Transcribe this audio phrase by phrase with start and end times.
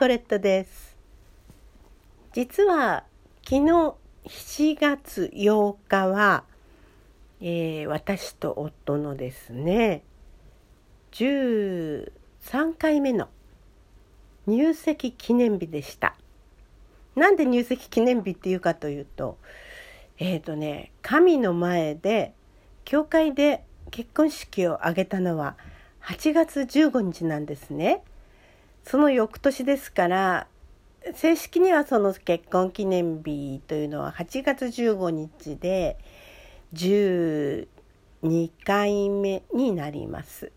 [0.00, 0.96] コレットです
[2.32, 3.04] 実は
[3.44, 6.44] 昨日7月8日は、
[7.42, 10.02] えー、私と夫のですね
[11.12, 12.08] 13
[12.78, 13.28] 回目の
[14.46, 16.16] 入籍記念日でした
[17.14, 19.36] なんで入籍記念日っていうかというと
[20.16, 22.32] えっ、ー、とね神の前で
[22.86, 25.58] 教会で結婚式を挙げたのは
[26.02, 28.02] 8月15日なんですね。
[28.90, 30.48] その翌年ですから
[31.14, 35.96] 正式にはその結婚記念日というのは8月15日で
[36.74, 37.68] 12
[38.64, 40.50] 回目になります。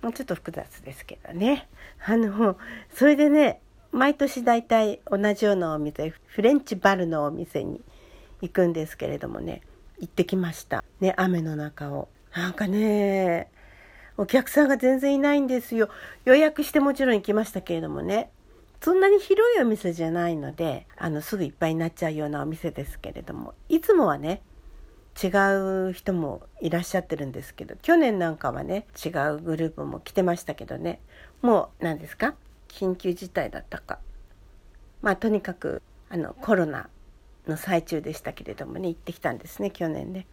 [0.00, 1.68] ちょっと複雑ですけどね。
[2.06, 2.56] あの
[2.94, 3.60] それでね
[3.90, 7.80] 毎年大体同じようなお店フレンチバルのお店に
[8.42, 9.62] 行くんですけれどもね
[9.98, 10.84] 行ってきました。
[11.00, 12.08] ね雨の中を。
[12.32, 13.50] なんかね
[14.16, 15.88] お客さんが全然いないんですよ。
[16.24, 18.30] 予約してもちろん行きましたけれどもね。
[18.80, 24.42] そんなに広いお店じゃないので、あの、すぐいっぱいになっちゃうようなお店ですけれども、いつもはね、
[25.22, 25.28] 違
[25.88, 31.00] う人もいらっしゃってるんですけど、去年なんかはね、違うグループも来てましたけどね、
[31.42, 32.34] もう何ですか？
[32.68, 33.98] 緊急事態だったか。
[35.00, 36.88] まあ、とにかく、あの、コロナ
[37.46, 40.26] の最中でしたけれどもね、行ってきたんですね、去年ね。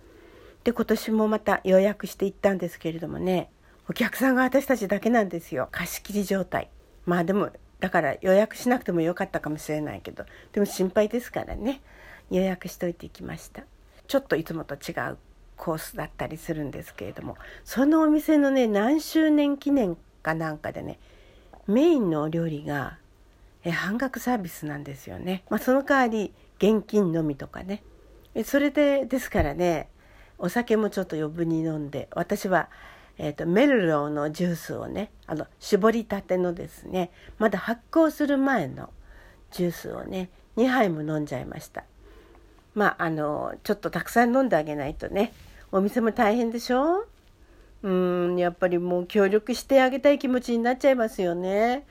[0.64, 3.52] で、今年もまた予約して行ったんですけれどもね、
[3.89, 5.67] お客さんが私たちだけなんですよ。
[5.71, 6.69] 貸し切り状態。
[7.07, 10.25] まあでもだから予約しなくてもよかったかもしれないけど。
[10.53, 11.81] でも心配ですからね。
[12.29, 13.63] 予約しといていきました。
[14.07, 15.17] ちょっといつもと違う
[15.57, 17.35] コースだったりするんですけれども。
[17.65, 20.99] そのお店のね何周年記念かなんかでね
[21.65, 22.99] メインのお料理が
[23.63, 27.81] え半額サービスなんですよね、まあ、その代わり現金のみとかね。
[28.45, 29.89] それでですからね
[30.37, 32.69] お酒もちょっと余分に飲んで私は
[33.21, 38.89] えーと、メルローのジュースをねあの絞りたてのですねまだ発酵する前の
[39.52, 41.83] ジュースをね2杯も飲んじゃいました。
[42.75, 45.33] まああのちょっとたくさん飲んであげないとね
[45.71, 47.05] お店も大変でしょ？
[47.83, 51.85] うんやっぱりもう協力してあげたい気持ちになっちゃいますよね。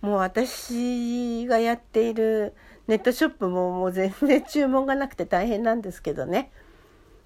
[0.00, 2.52] もう私がやっている
[2.86, 6.50] ネットショップももう全然注文がなくて大変なんですけどね。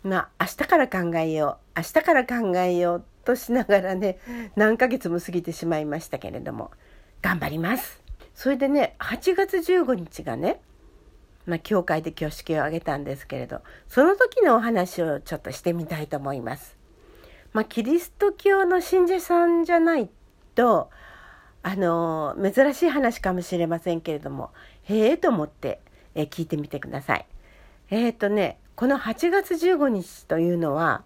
[0.03, 1.70] まあ明日から考えよう。
[1.77, 4.19] 明日から考えようとしながらね
[4.57, 6.71] 何ヶ月も過ぎてしまいましたけれども
[7.23, 8.03] 頑張ります
[8.35, 10.61] それでね8月15日がね
[11.47, 16.77] まあ、教会で挙式を挙げたんですけれどその時のお話をちょっとしてみたいと思います。
[17.53, 20.09] まあ、キリスト教の信者さんじゃない
[20.55, 20.91] と
[21.63, 24.53] あの珍しい話かもしれませんけれども
[24.85, 25.81] へえと思って
[26.15, 27.27] え聞いてみてください。
[27.91, 31.03] えっ、ー、とねこの8月15日というのは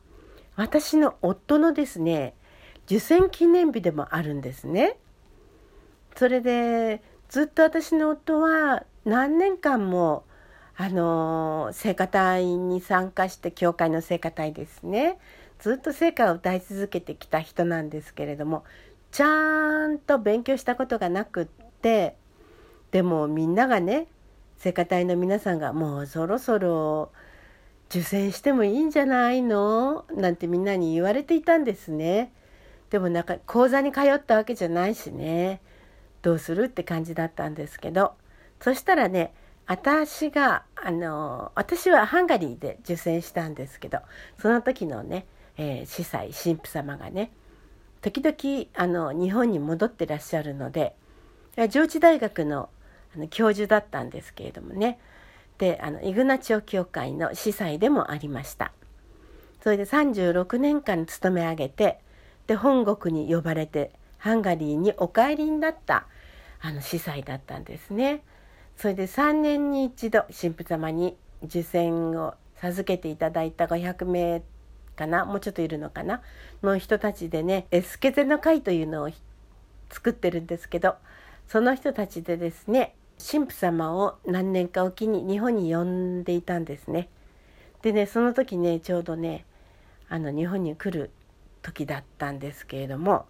[0.56, 2.34] 私の夫のですね
[2.86, 4.96] 受選記念日でもあるんですね。
[6.16, 10.24] それでずっと私の夫は何年間も
[10.76, 15.18] あの聖歌隊に参加して教会の聖歌隊ですね
[15.58, 18.64] ずっと聖歌を歌い続けてきた人なんですけれども
[19.12, 22.16] ちゃんと勉強したことがなくって
[22.90, 24.08] でもみんながね
[24.58, 27.10] 聖歌隊の皆さんがもうそろそろ
[27.94, 30.04] 受精してもいいんじゃないの？
[30.10, 32.32] なんてみんなに言われていたんですね。
[32.90, 35.60] でもなんか講座に通ったわけじゃないしね。
[36.20, 38.14] どうするって感じだったんですけど。
[38.60, 39.32] そしたらね
[39.66, 44.00] 私があの私はハンガリーで受精したんですけど。
[44.40, 47.30] その時のね、えー、司祭神父様がね
[48.00, 50.96] 時々あの日本に戻ってらっしゃるので
[51.70, 52.70] 上智大学の
[53.14, 54.98] あの教授だったんですけれどもね。
[55.58, 58.72] であのイグナチオ教会の司祭でもありました。
[59.62, 61.98] それで36年間勤め上げて
[62.46, 66.06] で本国に呼ばれてハンガリーにお帰りになった
[66.60, 68.22] あの司祭だったんですね。
[68.76, 74.42] それで3年に一度神父様に受選を授けていただいた500名
[74.96, 76.22] かなもうちょっといるのかな
[76.62, 79.10] の人たちでねエスケゼの会というのを
[79.90, 80.96] 作ってるんですけど
[81.48, 87.08] その人たちでですね神父様を何年かおきに日本に呼んでいたんですね。
[87.82, 89.44] でねその時ねちょうどね
[90.08, 91.10] あの日本に来る
[91.62, 93.26] 時だったんですけれども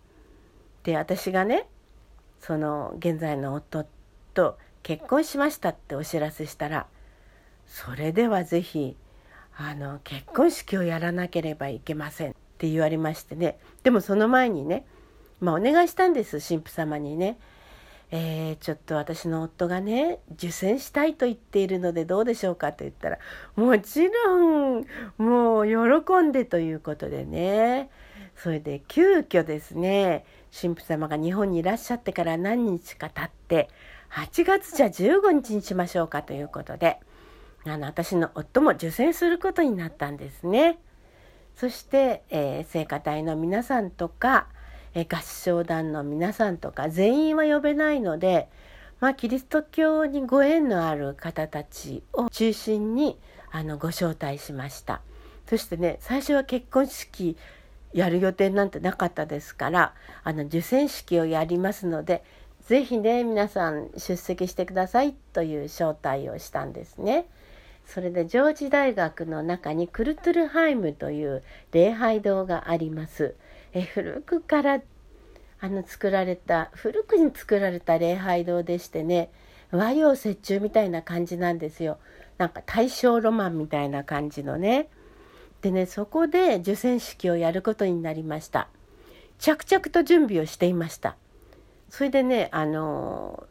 [0.84, 1.66] で私がね
[2.40, 3.86] その現在の夫
[4.34, 6.86] と結婚しましたってお知らせしたら
[7.66, 8.96] それでは是非
[9.56, 14.84] あの結婚式をやらなければいけませんって言われましてねでもその前にね
[15.40, 17.38] まあお願いしたんです神父様にね
[18.16, 23.18] えー、ちょっと私の夫がね受精したいと言っているのでどうでしょうかと言ったら
[23.56, 24.86] もちろん
[25.18, 27.90] もう喜んでということでね
[28.36, 30.24] それで急遽ですね
[30.56, 33.68] 神父様が日本にいらっしゃってから何日か経って
[34.12, 37.00] 8月じゃ15日にしましょうかということで
[37.66, 40.78] あの私の夫も受選することになったんですね。
[41.56, 44.48] そして、えー、聖歌隊の皆さんとか、
[44.94, 48.48] え、合唱団の皆さんとか全員は呼べないので、
[49.00, 53.18] まあ、キリスト教にご縁のある方たちを中心に
[53.50, 55.00] あのご招待しました。
[55.46, 57.36] そしてね最初は結婚式
[57.92, 59.94] やる予定なんてなかったですから
[60.24, 62.24] あの受選式をやりますので
[62.66, 67.26] 是非ね皆さん出席してくださいという招待をしたんですね。
[67.84, 71.42] それでジョージ大学の中にクルトゥルハイムという
[71.72, 73.34] 礼拝堂があります。
[73.74, 74.80] え古くから
[75.60, 79.30] あの作られた古くに作られた礼拝堂でしてね
[79.70, 81.98] 和洋折衷みたいな感じなんですよ。
[82.38, 84.88] なんか大正ロマンみたいな感じのね。
[85.62, 88.68] でねそこで受選式をやることになりました。
[89.38, 91.16] 着々と準備をしていました。
[91.88, 93.48] それでねあの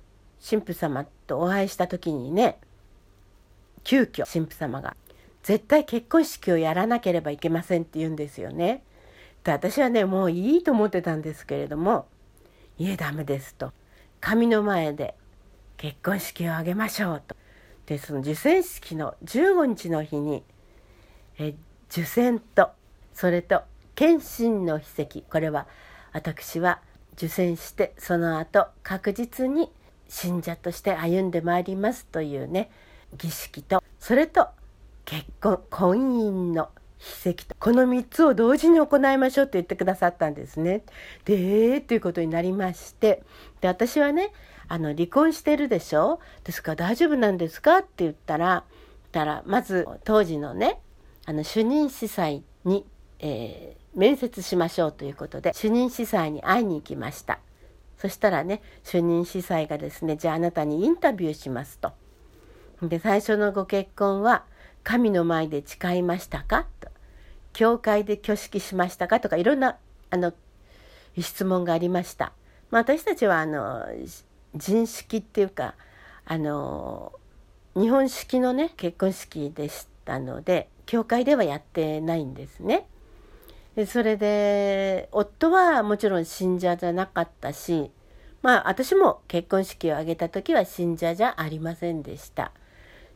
[0.47, 2.57] 神父様とお会いした時にね
[3.83, 4.95] 急遽神父様が
[5.43, 8.83] 「絶対結婚式をやらなければいけません」って言うんですよね。
[9.43, 12.07] で私はねもういいと思ってたんですけれども
[12.77, 13.73] 「いえダメです」と
[14.21, 15.15] 「神の前で
[15.77, 17.35] 結婚式を挙げましょう」と。
[17.85, 20.43] でその受選式の15日の日に
[21.37, 21.53] え
[21.89, 22.69] 受選と
[23.13, 23.63] それと
[23.95, 25.67] 献身の秘跡これは
[26.13, 26.79] 私は
[27.13, 29.71] 受選してその後確実に
[30.07, 32.71] 信者として歩んでまいりますというね
[33.17, 34.47] 儀式とそれと
[35.05, 36.69] 結婚婚姻の
[37.23, 40.83] 秘跡とこの3つを同時に行いましょうって言ってくださったんですね。
[41.25, 41.33] で
[41.73, 43.23] えー、ということになりまして。
[43.59, 44.31] で私はね
[44.69, 46.19] あの離婚してるでしょ？
[46.45, 47.79] ですから大丈夫なんですか？
[47.79, 48.63] って言ったら
[49.11, 50.79] たらまず当時のね
[51.25, 52.85] あの主任司祭に、
[53.19, 57.39] えー、面接しましょうということで主任司祭に会いに行きました。
[57.97, 61.91] そしたらね主任司祭がですねじゃああなたにインタビューしますと。
[62.81, 64.45] で最初のご結婚は
[64.83, 66.67] 神の前で誓いましたか？
[67.53, 69.77] 教会で挙式しましたかとかいろんな
[70.09, 70.33] あの
[71.17, 72.33] 質問がありました。
[72.71, 73.85] まあ、私たちはあの
[74.55, 75.75] 人式っていうか
[76.25, 77.13] あの
[77.75, 82.88] 日本式のね結婚式でしたので教会ではやってないんですね。
[83.75, 87.89] でそれで夫はもちろん信者じゃなかったし
[88.44, 92.51] まあ私も結婚式を挙げた時は信者じゃありませんでした。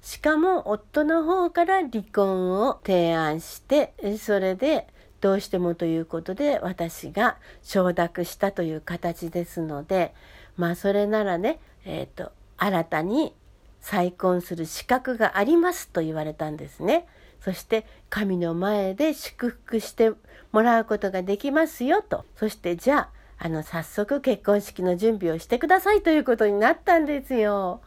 [0.08, 4.88] しかも夫の方から離婚を提案してそれで
[5.20, 10.14] どうしてもということで私が承諾したという形ですので
[10.56, 13.34] まあそれならね、えーと、新たに
[13.82, 17.06] 再婚する資格がありますと言われたんですね。
[17.42, 20.14] そして神の前で祝福して
[20.54, 27.82] もらうことができますよとそしてじゃああの早速結婚式の準備をしてくださいということになったんですよ。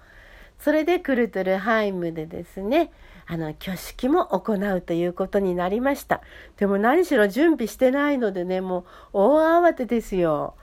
[0.60, 2.92] それでクルトルハイムでですね
[3.26, 6.20] あの挙式も行うということになりました。
[6.56, 10.54] でも何しろ準備してないのでねもう大慌てですよ。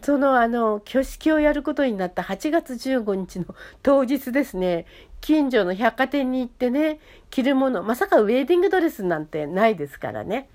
[0.00, 4.86] そのあの挙式をやることになった8月15日の当日ですね
[5.20, 10.48] 近所の百貨店に行ってね着るものまさかウェディングドレスなんてないですからね、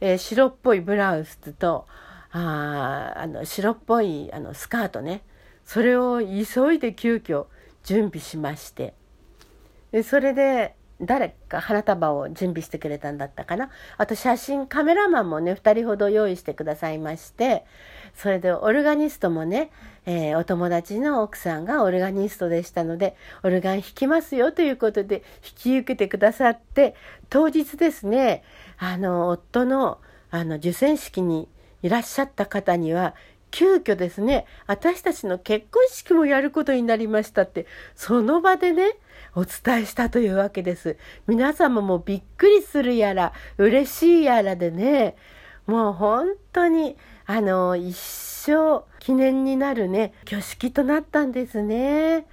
[0.00, 1.86] えー、白っぽいブラウスと
[2.30, 5.22] ああの白っぽいあのスカートね。
[5.64, 7.46] それを急いで急遽
[7.84, 8.94] 準備しまして。
[9.92, 13.70] でそれで誰か花束を準備してくれたんだったかな？
[13.96, 17.64] あと写真カメラマンもね2人ほど用意してくださいまして。
[18.16, 19.70] それでオルガニストもね、
[20.06, 26.94] えー、お友達の奥さんがオルガニストでしたのでオルガン弾きますよということで引き受けてくださって
[27.28, 28.44] 当日ですね
[28.78, 29.98] あの夫の
[30.30, 31.48] あの受選式に
[31.82, 33.16] いらっしゃった方には
[33.54, 38.96] 急遽ですね私たちの結婚式もやることになりましたってその場でね
[39.36, 40.96] お伝えしたというわけです。
[41.28, 45.14] 皆様もびっくりするやら嬉しいやらでね
[45.66, 46.96] もう本当に
[47.26, 52.26] あの一生記念になるね挙式となったんですね。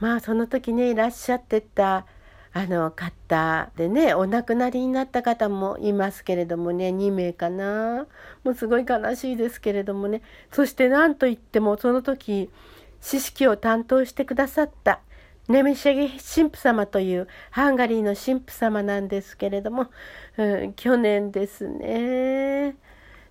[0.00, 2.04] まあその時ねいらっしゃってた
[2.54, 8.06] あの方でねお亡くなりになった方もいますけれどもね2名かな。
[8.44, 10.22] もうすごい悲しいですけれどもね。
[10.50, 12.50] そして何といってもその時
[13.00, 15.00] 知識を担当してくださった
[15.48, 19.88] ネメシャゲ神父様というハンガリーの神父様なんですけれども、
[20.36, 22.76] うん、去年ですね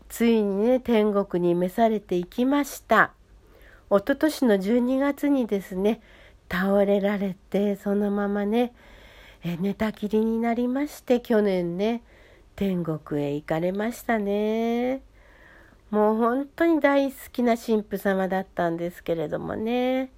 [0.10, 3.14] ついにね天国に召されていきました。
[3.90, 6.02] 一昨年の12月にですね
[6.50, 8.74] 倒れられてそのままね
[9.44, 12.04] え寝たきりになりまして去年ね
[12.56, 15.02] 天国へ行かれましたね。
[15.90, 20.10] もう本当に大好きな神父様だったんですけれどもね、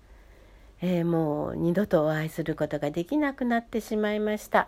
[0.82, 4.68] えー、もう二度とお会いすることができなくなってしまいました。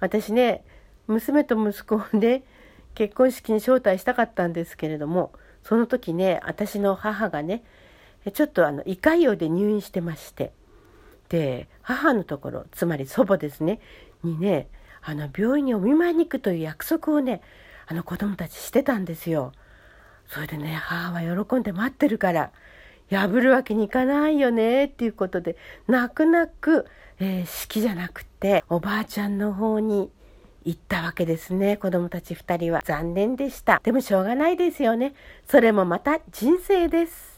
[0.00, 0.64] 私ね
[1.06, 2.42] 娘と息子をね
[2.94, 5.32] 結婚式に招待したかったんですけれども
[5.62, 7.62] その時ね私の母がね
[8.34, 10.52] ちょっとあの胃潰瘍で入院してまして。
[11.28, 13.80] で母のところつまり祖母ですね。
[14.22, 14.68] にね
[15.02, 17.40] あの病院にお見舞いに行くという約束をね
[17.86, 19.52] あの子供たちしてたんですよ。
[20.28, 22.50] それでね母は喜んで待ってるから
[23.10, 25.56] 破るわけにいかないよねっていうことで
[25.86, 26.86] 泣く泣く、
[27.18, 30.10] えー、式じゃなくておばあちゃんの方に
[30.64, 31.78] 行ったわけですね。
[31.78, 32.82] 子供たち2人は。
[32.84, 33.80] 残念でした。
[33.82, 35.14] でもしょうがないですよね。
[35.48, 37.37] それもまた人生です。